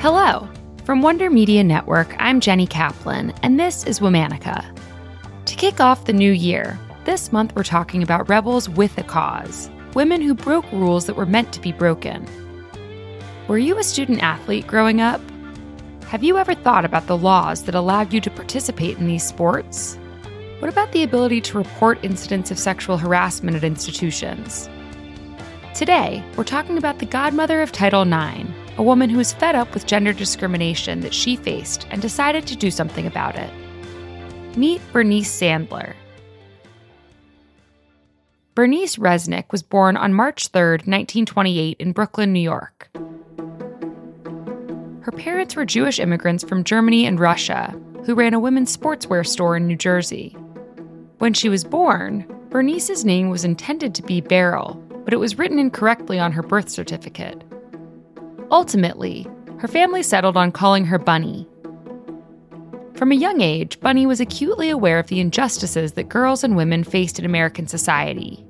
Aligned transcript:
Hello. 0.00 0.48
From 0.84 1.02
Wonder 1.02 1.28
Media 1.28 1.62
Network, 1.62 2.16
I'm 2.18 2.40
Jenny 2.40 2.66
Kaplan, 2.66 3.34
and 3.42 3.60
this 3.60 3.84
is 3.84 4.00
Womanica. 4.00 4.64
To 5.44 5.54
kick 5.56 5.78
off 5.78 6.06
the 6.06 6.14
new 6.14 6.32
year, 6.32 6.80
this 7.04 7.32
month 7.32 7.54
we're 7.54 7.64
talking 7.64 8.02
about 8.02 8.26
rebels 8.26 8.66
with 8.66 8.96
a 8.96 9.02
cause 9.02 9.68
women 9.92 10.22
who 10.22 10.32
broke 10.32 10.64
rules 10.72 11.04
that 11.04 11.16
were 11.16 11.26
meant 11.26 11.52
to 11.52 11.60
be 11.60 11.72
broken. 11.72 12.26
Were 13.46 13.58
you 13.58 13.76
a 13.76 13.82
student 13.82 14.22
athlete 14.22 14.66
growing 14.66 15.02
up? 15.02 15.20
Have 16.04 16.24
you 16.24 16.38
ever 16.38 16.54
thought 16.54 16.86
about 16.86 17.06
the 17.06 17.18
laws 17.18 17.64
that 17.64 17.74
allowed 17.74 18.14
you 18.14 18.22
to 18.22 18.30
participate 18.30 18.96
in 18.96 19.06
these 19.06 19.26
sports? 19.26 19.98
What 20.60 20.70
about 20.70 20.92
the 20.92 21.02
ability 21.02 21.42
to 21.42 21.58
report 21.58 22.02
incidents 22.02 22.50
of 22.50 22.58
sexual 22.58 22.96
harassment 22.96 23.54
at 23.54 23.64
institutions? 23.64 24.70
Today, 25.74 26.24
we're 26.38 26.44
talking 26.44 26.78
about 26.78 27.00
the 27.00 27.06
godmother 27.06 27.60
of 27.60 27.70
Title 27.70 28.00
IX, 28.00 28.49
a 28.80 28.82
woman 28.82 29.10
who 29.10 29.18
was 29.18 29.34
fed 29.34 29.54
up 29.54 29.74
with 29.74 29.84
gender 29.84 30.10
discrimination 30.10 31.00
that 31.00 31.12
she 31.12 31.36
faced 31.36 31.86
and 31.90 32.00
decided 32.00 32.46
to 32.46 32.56
do 32.56 32.70
something 32.70 33.06
about 33.06 33.36
it. 33.36 33.50
Meet 34.56 34.80
Bernice 34.90 35.30
Sandler. 35.30 35.92
Bernice 38.54 38.96
Resnick 38.96 39.52
was 39.52 39.62
born 39.62 39.98
on 39.98 40.14
March 40.14 40.48
3, 40.48 40.62
1928, 40.62 41.76
in 41.78 41.92
Brooklyn, 41.92 42.32
New 42.32 42.40
York. 42.40 42.88
Her 45.02 45.12
parents 45.12 45.54
were 45.54 45.66
Jewish 45.66 46.00
immigrants 46.00 46.42
from 46.42 46.64
Germany 46.64 47.04
and 47.04 47.20
Russia 47.20 47.78
who 48.06 48.14
ran 48.14 48.32
a 48.32 48.40
women's 48.40 48.74
sportswear 48.74 49.26
store 49.26 49.58
in 49.58 49.66
New 49.66 49.76
Jersey. 49.76 50.34
When 51.18 51.34
she 51.34 51.50
was 51.50 51.64
born, 51.64 52.24
Bernice's 52.48 53.04
name 53.04 53.28
was 53.28 53.44
intended 53.44 53.94
to 53.94 54.02
be 54.02 54.22
Beryl, 54.22 54.82
but 55.04 55.12
it 55.12 55.18
was 55.18 55.38
written 55.38 55.58
incorrectly 55.58 56.18
on 56.18 56.32
her 56.32 56.42
birth 56.42 56.70
certificate. 56.70 57.44
Ultimately, 58.50 59.26
her 59.58 59.68
family 59.68 60.02
settled 60.02 60.36
on 60.36 60.50
calling 60.50 60.84
her 60.84 60.98
Bunny. 60.98 61.48
From 62.94 63.12
a 63.12 63.16
young 63.16 63.40
age, 63.40 63.80
Bunny 63.80 64.06
was 64.06 64.20
acutely 64.20 64.70
aware 64.70 64.98
of 64.98 65.06
the 65.06 65.20
injustices 65.20 65.92
that 65.92 66.08
girls 66.08 66.42
and 66.42 66.56
women 66.56 66.84
faced 66.84 67.18
in 67.18 67.24
American 67.24 67.66
society. 67.66 68.44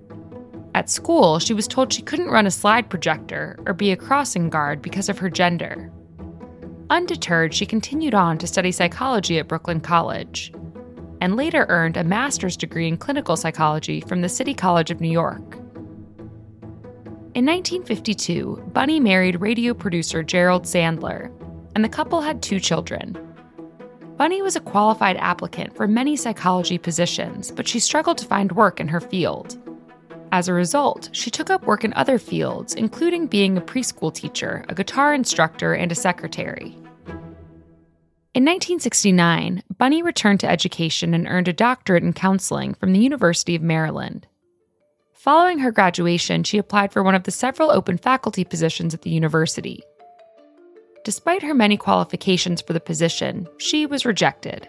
At 0.74 0.88
school, 0.88 1.38
she 1.38 1.52
was 1.52 1.68
told 1.68 1.92
she 1.92 2.02
couldn't 2.02 2.30
run 2.30 2.46
a 2.46 2.50
slide 2.50 2.88
projector 2.88 3.58
or 3.66 3.74
be 3.74 3.92
a 3.92 3.96
crossing 3.96 4.48
guard 4.48 4.80
because 4.80 5.08
of 5.08 5.18
her 5.18 5.28
gender. 5.28 5.92
Undeterred, 6.88 7.54
she 7.54 7.66
continued 7.66 8.14
on 8.14 8.38
to 8.38 8.46
study 8.46 8.72
psychology 8.72 9.38
at 9.38 9.48
Brooklyn 9.48 9.80
College 9.80 10.52
and 11.20 11.36
later 11.36 11.66
earned 11.68 11.96
a 11.96 12.04
master's 12.04 12.56
degree 12.56 12.88
in 12.88 12.96
clinical 12.96 13.36
psychology 13.36 14.00
from 14.00 14.22
the 14.22 14.28
City 14.28 14.54
College 14.54 14.90
of 14.90 15.00
New 15.00 15.10
York. 15.10 15.59
In 17.32 17.46
1952, 17.46 18.70
Bunny 18.72 18.98
married 18.98 19.40
radio 19.40 19.72
producer 19.72 20.20
Gerald 20.20 20.64
Sandler, 20.64 21.30
and 21.76 21.84
the 21.84 21.88
couple 21.88 22.20
had 22.20 22.42
two 22.42 22.58
children. 22.58 23.16
Bunny 24.16 24.42
was 24.42 24.56
a 24.56 24.60
qualified 24.60 25.16
applicant 25.16 25.76
for 25.76 25.86
many 25.86 26.16
psychology 26.16 26.76
positions, 26.76 27.52
but 27.52 27.68
she 27.68 27.78
struggled 27.78 28.18
to 28.18 28.26
find 28.26 28.50
work 28.50 28.80
in 28.80 28.88
her 28.88 29.00
field. 29.00 29.56
As 30.32 30.48
a 30.48 30.52
result, 30.52 31.08
she 31.12 31.30
took 31.30 31.50
up 31.50 31.62
work 31.66 31.84
in 31.84 31.94
other 31.94 32.18
fields, 32.18 32.74
including 32.74 33.28
being 33.28 33.56
a 33.56 33.60
preschool 33.60 34.12
teacher, 34.12 34.64
a 34.68 34.74
guitar 34.74 35.14
instructor, 35.14 35.72
and 35.72 35.92
a 35.92 35.94
secretary. 35.94 36.76
In 38.34 38.44
1969, 38.44 39.62
Bunny 39.78 40.02
returned 40.02 40.40
to 40.40 40.50
education 40.50 41.14
and 41.14 41.28
earned 41.28 41.46
a 41.46 41.52
doctorate 41.52 42.02
in 42.02 42.12
counseling 42.12 42.74
from 42.74 42.92
the 42.92 43.00
University 43.00 43.54
of 43.54 43.62
Maryland. 43.62 44.26
Following 45.20 45.58
her 45.58 45.70
graduation, 45.70 46.44
she 46.44 46.56
applied 46.56 46.94
for 46.94 47.02
one 47.02 47.14
of 47.14 47.24
the 47.24 47.30
several 47.30 47.70
open 47.70 47.98
faculty 47.98 48.42
positions 48.42 48.94
at 48.94 49.02
the 49.02 49.10
university. 49.10 49.82
Despite 51.04 51.42
her 51.42 51.52
many 51.52 51.76
qualifications 51.76 52.62
for 52.62 52.72
the 52.72 52.80
position, 52.80 53.46
she 53.58 53.84
was 53.84 54.06
rejected. 54.06 54.66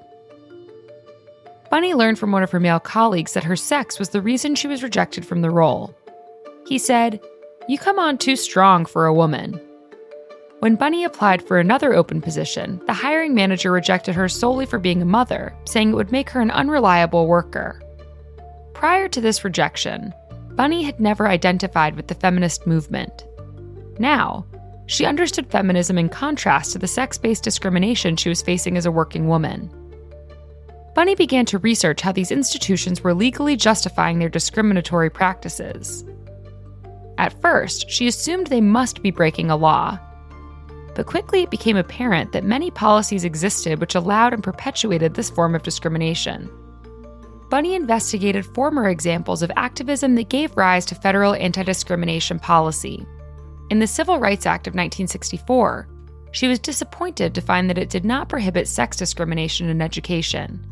Bunny 1.69 1.93
learned 1.93 2.19
from 2.19 2.33
one 2.33 2.43
of 2.43 2.51
her 2.51 2.59
male 2.59 2.81
colleagues 2.81 3.31
that 3.31 3.45
her 3.45 3.55
sex 3.55 3.97
was 3.97 4.09
the 4.09 4.21
reason 4.21 4.55
she 4.55 4.67
was 4.67 4.83
rejected 4.83 5.25
from 5.25 5.41
the 5.41 5.49
role. 5.49 5.95
He 6.67 6.77
said, 6.77 7.21
You 7.69 7.77
come 7.77 7.97
on 7.97 8.17
too 8.17 8.35
strong 8.35 8.85
for 8.85 9.05
a 9.05 9.13
woman. 9.13 9.53
When 10.59 10.75
Bunny 10.75 11.05
applied 11.05 11.41
for 11.41 11.59
another 11.59 11.93
open 11.93 12.19
position, 12.19 12.81
the 12.87 12.93
hiring 12.93 13.33
manager 13.33 13.71
rejected 13.71 14.15
her 14.15 14.27
solely 14.27 14.65
for 14.65 14.79
being 14.79 15.01
a 15.01 15.05
mother, 15.05 15.55
saying 15.63 15.91
it 15.91 15.95
would 15.95 16.11
make 16.11 16.29
her 16.31 16.41
an 16.41 16.51
unreliable 16.51 17.25
worker. 17.25 17.81
Prior 18.73 19.07
to 19.07 19.21
this 19.21 19.45
rejection, 19.45 20.13
Bunny 20.61 20.83
had 20.83 20.99
never 20.99 21.27
identified 21.27 21.95
with 21.95 22.05
the 22.05 22.13
feminist 22.13 22.67
movement. 22.67 23.25
Now, 23.97 24.45
she 24.85 25.07
understood 25.07 25.49
feminism 25.49 25.97
in 25.97 26.07
contrast 26.07 26.71
to 26.73 26.77
the 26.77 26.87
sex 26.87 27.17
based 27.17 27.43
discrimination 27.43 28.15
she 28.15 28.29
was 28.29 28.43
facing 28.43 28.77
as 28.77 28.85
a 28.85 28.91
working 28.91 29.27
woman. 29.27 29.71
Bunny 30.93 31.15
began 31.15 31.47
to 31.47 31.57
research 31.57 32.01
how 32.01 32.11
these 32.11 32.29
institutions 32.29 33.03
were 33.03 33.15
legally 33.15 33.55
justifying 33.55 34.19
their 34.19 34.29
discriminatory 34.29 35.09
practices. 35.09 36.05
At 37.17 37.41
first, 37.41 37.89
she 37.89 38.05
assumed 38.05 38.45
they 38.45 38.61
must 38.61 39.01
be 39.01 39.09
breaking 39.09 39.49
a 39.49 39.55
law, 39.55 39.97
but 40.93 41.07
quickly 41.07 41.41
it 41.41 41.49
became 41.49 41.77
apparent 41.77 42.33
that 42.33 42.43
many 42.43 42.69
policies 42.69 43.23
existed 43.23 43.79
which 43.79 43.95
allowed 43.95 44.31
and 44.31 44.43
perpetuated 44.43 45.15
this 45.15 45.31
form 45.31 45.55
of 45.55 45.63
discrimination. 45.63 46.51
Bunny 47.51 47.75
investigated 47.75 48.45
former 48.45 48.87
examples 48.87 49.41
of 49.43 49.51
activism 49.57 50.15
that 50.15 50.29
gave 50.29 50.55
rise 50.55 50.85
to 50.85 50.95
federal 50.95 51.33
anti 51.33 51.63
discrimination 51.63 52.39
policy. 52.39 53.05
In 53.69 53.79
the 53.79 53.87
Civil 53.87 54.19
Rights 54.19 54.45
Act 54.45 54.67
of 54.67 54.71
1964, 54.71 55.85
she 56.31 56.47
was 56.47 56.59
disappointed 56.59 57.35
to 57.35 57.41
find 57.41 57.69
that 57.69 57.77
it 57.77 57.89
did 57.89 58.05
not 58.05 58.29
prohibit 58.29 58.69
sex 58.69 58.95
discrimination 58.95 59.67
in 59.67 59.81
education. 59.81 60.65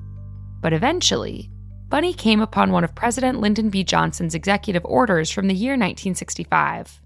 But 0.62 0.72
eventually, 0.72 1.52
Bunny 1.90 2.14
came 2.14 2.40
upon 2.40 2.72
one 2.72 2.86
of 2.86 2.96
President 2.96 3.42
Lyndon 3.42 3.70
B. 3.70 3.84
Johnson's 3.84 4.34
executive 4.34 4.86
orders 4.86 5.30
from 5.30 5.48
the 5.48 5.56
year 5.56 5.74
1965. 5.74 7.02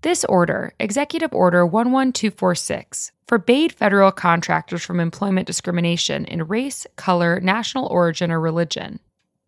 This 0.00 0.24
order, 0.24 0.72
Executive 0.80 1.34
Order 1.34 1.66
11246, 1.66 3.12
forbade 3.28 3.72
federal 3.72 4.12
contractors 4.12 4.82
from 4.82 4.98
employment 4.98 5.46
discrimination 5.46 6.24
in 6.24 6.44
race, 6.44 6.86
color, 6.96 7.38
national 7.38 7.86
origin, 7.88 8.30
or 8.30 8.40
religion. 8.40 8.98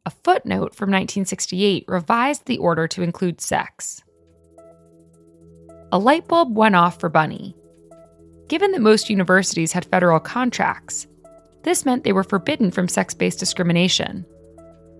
A 0.04 0.10
footnote 0.10 0.74
from 0.74 0.90
1968 0.90 1.84
revised 1.86 2.46
the 2.46 2.58
order 2.58 2.88
to 2.88 3.02
include 3.02 3.40
sex. 3.40 4.02
A 5.92 5.98
light 5.98 6.26
bulb 6.26 6.56
went 6.56 6.74
off 6.74 6.98
for 6.98 7.08
Bunny. 7.08 7.54
Given 8.48 8.72
that 8.72 8.80
most 8.80 9.08
universities 9.08 9.70
had 9.70 9.84
federal 9.84 10.18
contracts, 10.18 11.06
this 11.62 11.84
meant 11.84 12.02
they 12.02 12.12
were 12.12 12.24
forbidden 12.24 12.72
from 12.72 12.88
sex 12.88 13.14
based 13.14 13.38
discrimination. 13.38 14.26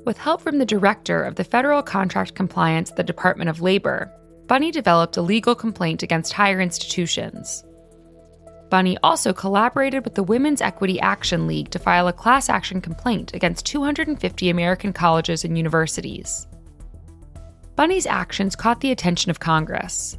With 0.04 0.18
help 0.18 0.40
from 0.40 0.58
the 0.58 0.66
director 0.66 1.24
of 1.24 1.34
the 1.34 1.44
Federal 1.44 1.82
Contract 1.82 2.36
Compliance 2.36 2.90
at 2.90 2.96
the 2.96 3.02
Department 3.02 3.50
of 3.50 3.60
Labor, 3.60 4.12
Bunny 4.46 4.70
developed 4.70 5.16
a 5.16 5.22
legal 5.22 5.56
complaint 5.56 6.04
against 6.04 6.32
higher 6.32 6.60
institutions. 6.60 7.64
Bunny 8.72 8.96
also 9.02 9.34
collaborated 9.34 10.02
with 10.02 10.14
the 10.14 10.22
Women's 10.22 10.62
Equity 10.62 10.98
Action 10.98 11.46
League 11.46 11.68
to 11.72 11.78
file 11.78 12.08
a 12.08 12.12
class 12.12 12.48
action 12.48 12.80
complaint 12.80 13.34
against 13.34 13.66
250 13.66 14.48
American 14.48 14.94
colleges 14.94 15.44
and 15.44 15.58
universities. 15.58 16.46
Bunny's 17.76 18.06
actions 18.06 18.56
caught 18.56 18.80
the 18.80 18.90
attention 18.90 19.30
of 19.30 19.40
Congress. 19.40 20.16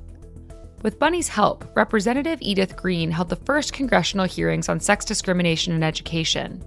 With 0.84 1.00
Bunny's 1.00 1.28
help, 1.28 1.66
Representative 1.76 2.38
Edith 2.44 2.78
Green 2.78 3.10
held 3.10 3.30
the 3.30 3.38
first 3.38 3.74
congressional 3.74 4.28
hearings 4.28 4.70
on 4.70 4.80
sex 4.80 5.04
discrimination 5.04 5.74
in 5.74 5.82
education. 5.82 6.64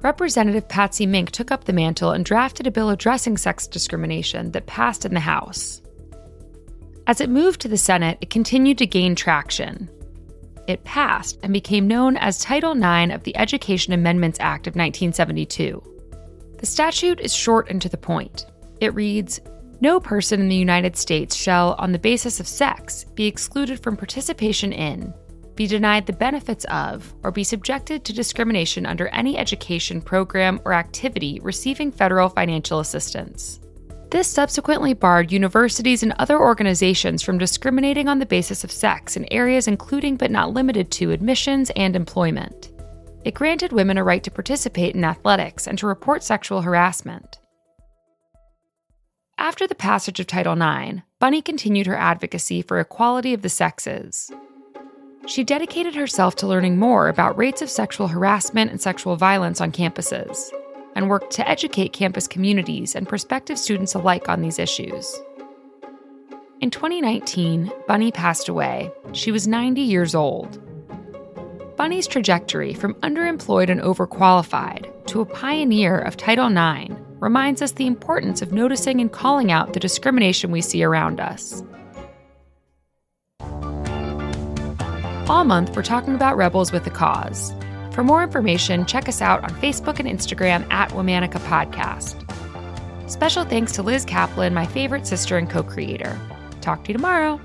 Representative 0.00 0.66
Patsy 0.66 1.06
Mink 1.06 1.30
took 1.30 1.52
up 1.52 1.62
the 1.62 1.72
mantle 1.72 2.10
and 2.10 2.24
drafted 2.24 2.66
a 2.66 2.72
bill 2.72 2.90
addressing 2.90 3.36
sex 3.36 3.68
discrimination 3.68 4.50
that 4.50 4.66
passed 4.66 5.04
in 5.04 5.14
the 5.14 5.20
House. 5.20 5.80
As 7.06 7.20
it 7.20 7.30
moved 7.30 7.60
to 7.60 7.68
the 7.68 7.78
Senate, 7.78 8.18
it 8.20 8.30
continued 8.30 8.78
to 8.78 8.86
gain 8.88 9.14
traction. 9.14 9.88
It 10.66 10.84
passed 10.84 11.38
and 11.42 11.52
became 11.52 11.88
known 11.88 12.16
as 12.16 12.38
Title 12.38 12.72
IX 12.72 13.12
of 13.12 13.24
the 13.24 13.36
Education 13.36 13.92
Amendments 13.92 14.38
Act 14.40 14.66
of 14.66 14.74
1972. 14.74 15.82
The 16.58 16.66
statute 16.66 17.20
is 17.20 17.34
short 17.34 17.68
and 17.68 17.82
to 17.82 17.88
the 17.88 17.96
point. 17.96 18.46
It 18.80 18.94
reads 18.94 19.40
No 19.80 19.98
person 19.98 20.40
in 20.40 20.48
the 20.48 20.56
United 20.56 20.96
States 20.96 21.34
shall, 21.34 21.74
on 21.78 21.90
the 21.90 21.98
basis 21.98 22.38
of 22.38 22.46
sex, 22.46 23.04
be 23.14 23.26
excluded 23.26 23.82
from 23.82 23.96
participation 23.96 24.72
in, 24.72 25.12
be 25.56 25.66
denied 25.66 26.06
the 26.06 26.12
benefits 26.12 26.64
of, 26.66 27.12
or 27.22 27.30
be 27.30 27.44
subjected 27.44 28.04
to 28.04 28.12
discrimination 28.12 28.86
under 28.86 29.08
any 29.08 29.36
education 29.36 30.00
program 30.00 30.60
or 30.64 30.72
activity 30.72 31.40
receiving 31.42 31.92
federal 31.92 32.28
financial 32.28 32.80
assistance. 32.80 33.60
This 34.12 34.28
subsequently 34.28 34.92
barred 34.92 35.32
universities 35.32 36.02
and 36.02 36.12
other 36.18 36.38
organizations 36.38 37.22
from 37.22 37.38
discriminating 37.38 38.08
on 38.08 38.18
the 38.18 38.26
basis 38.26 38.62
of 38.62 38.70
sex 38.70 39.16
in 39.16 39.26
areas 39.32 39.66
including 39.66 40.18
but 40.18 40.30
not 40.30 40.52
limited 40.52 40.90
to 40.90 41.12
admissions 41.12 41.70
and 41.76 41.96
employment. 41.96 42.72
It 43.24 43.32
granted 43.32 43.72
women 43.72 43.96
a 43.96 44.04
right 44.04 44.22
to 44.22 44.30
participate 44.30 44.94
in 44.94 45.02
athletics 45.02 45.66
and 45.66 45.78
to 45.78 45.86
report 45.86 46.22
sexual 46.22 46.60
harassment. 46.60 47.38
After 49.38 49.66
the 49.66 49.74
passage 49.74 50.20
of 50.20 50.26
Title 50.26 50.60
IX, 50.60 51.00
Bunny 51.18 51.40
continued 51.40 51.86
her 51.86 51.96
advocacy 51.96 52.60
for 52.60 52.78
equality 52.78 53.32
of 53.32 53.40
the 53.40 53.48
sexes. 53.48 54.30
She 55.26 55.42
dedicated 55.42 55.94
herself 55.94 56.36
to 56.36 56.46
learning 56.46 56.78
more 56.78 57.08
about 57.08 57.38
rates 57.38 57.62
of 57.62 57.70
sexual 57.70 58.08
harassment 58.08 58.72
and 58.72 58.78
sexual 58.78 59.16
violence 59.16 59.62
on 59.62 59.72
campuses 59.72 60.52
and 60.94 61.08
worked 61.08 61.32
to 61.32 61.48
educate 61.48 61.92
campus 61.92 62.26
communities 62.26 62.94
and 62.94 63.08
prospective 63.08 63.58
students 63.58 63.94
alike 63.94 64.28
on 64.28 64.42
these 64.42 64.58
issues. 64.58 65.20
In 66.60 66.70
2019, 66.70 67.72
Bunny 67.88 68.12
passed 68.12 68.48
away. 68.48 68.90
She 69.12 69.32
was 69.32 69.48
90 69.48 69.80
years 69.80 70.14
old. 70.14 70.60
Bunny's 71.76 72.06
trajectory 72.06 72.74
from 72.74 72.94
underemployed 72.96 73.68
and 73.68 73.80
overqualified 73.80 74.88
to 75.06 75.20
a 75.20 75.26
pioneer 75.26 75.98
of 75.98 76.16
Title 76.16 76.46
IX 76.46 76.94
reminds 77.18 77.62
us 77.62 77.72
the 77.72 77.86
importance 77.86 78.42
of 78.42 78.52
noticing 78.52 79.00
and 79.00 79.10
calling 79.10 79.50
out 79.50 79.72
the 79.72 79.80
discrimination 79.80 80.50
we 80.50 80.60
see 80.60 80.84
around 80.84 81.20
us. 81.20 81.62
All 85.28 85.44
month, 85.44 85.74
we're 85.74 85.82
talking 85.82 86.14
about 86.14 86.36
rebels 86.36 86.72
with 86.72 86.86
a 86.86 86.90
cause. 86.90 87.52
For 87.92 88.02
more 88.02 88.22
information, 88.22 88.86
check 88.86 89.08
us 89.08 89.20
out 89.20 89.42
on 89.44 89.50
Facebook 89.60 89.98
and 89.98 90.08
Instagram 90.08 90.70
at 90.72 90.90
Womanica 90.90 91.38
Podcast. 91.40 92.18
Special 93.10 93.44
thanks 93.44 93.72
to 93.72 93.82
Liz 93.82 94.04
Kaplan, 94.04 94.54
my 94.54 94.64
favorite 94.64 95.06
sister 95.06 95.36
and 95.36 95.48
co 95.48 95.62
creator. 95.62 96.18
Talk 96.62 96.84
to 96.84 96.88
you 96.88 96.94
tomorrow. 96.94 97.38